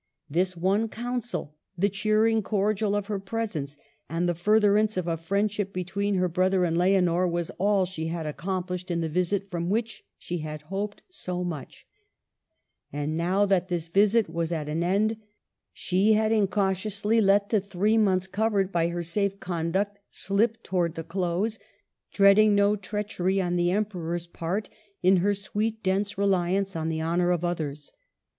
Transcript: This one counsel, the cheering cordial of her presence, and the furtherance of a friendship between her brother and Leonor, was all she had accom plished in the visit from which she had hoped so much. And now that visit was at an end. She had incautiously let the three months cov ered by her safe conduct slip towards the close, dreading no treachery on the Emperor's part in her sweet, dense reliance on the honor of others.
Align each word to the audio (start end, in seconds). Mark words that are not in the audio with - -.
This 0.31 0.57
one 0.57 0.89
counsel, 0.89 1.55
the 1.77 1.87
cheering 1.87 2.41
cordial 2.41 2.95
of 2.95 3.05
her 3.05 3.19
presence, 3.19 3.77
and 4.09 4.27
the 4.27 4.33
furtherance 4.33 4.97
of 4.97 5.07
a 5.07 5.15
friendship 5.15 5.71
between 5.71 6.15
her 6.15 6.27
brother 6.27 6.63
and 6.63 6.75
Leonor, 6.75 7.27
was 7.27 7.51
all 7.59 7.85
she 7.85 8.07
had 8.07 8.25
accom 8.25 8.67
plished 8.67 8.89
in 8.89 9.01
the 9.01 9.09
visit 9.09 9.51
from 9.51 9.69
which 9.69 10.03
she 10.17 10.39
had 10.39 10.63
hoped 10.63 11.03
so 11.07 11.43
much. 11.43 11.85
And 12.91 13.15
now 13.15 13.45
that 13.45 13.69
visit 13.69 14.27
was 14.27 14.51
at 14.51 14.67
an 14.67 14.81
end. 14.81 15.17
She 15.71 16.13
had 16.13 16.31
incautiously 16.31 17.21
let 17.21 17.49
the 17.49 17.59
three 17.61 17.95
months 17.95 18.25
cov 18.25 18.53
ered 18.53 18.71
by 18.71 18.87
her 18.87 19.03
safe 19.03 19.39
conduct 19.39 19.99
slip 20.09 20.63
towards 20.63 20.95
the 20.95 21.03
close, 21.03 21.59
dreading 22.11 22.55
no 22.55 22.75
treachery 22.75 23.39
on 23.39 23.55
the 23.55 23.69
Emperor's 23.69 24.25
part 24.25 24.67
in 25.03 25.17
her 25.17 25.35
sweet, 25.35 25.83
dense 25.83 26.17
reliance 26.17 26.75
on 26.75 26.89
the 26.89 27.01
honor 27.01 27.29
of 27.29 27.45
others. 27.45 27.91